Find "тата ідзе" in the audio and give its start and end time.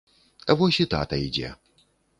0.97-1.55